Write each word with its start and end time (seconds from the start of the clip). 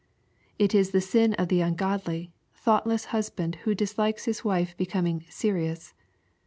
—It 0.65 0.73
is 0.73 0.89
the 0.89 0.99
sin 0.99 1.35
of 1.35 1.49
the 1.49 1.61
ungodly, 1.61 2.31
thoughtless 2.55 3.05
husband 3.13 3.57
who 3.69 3.75
dislikes 3.75 4.25
his 4.25 4.43
wife 4.43 4.75
becoming" 4.75 5.25
serious." 5.29 5.93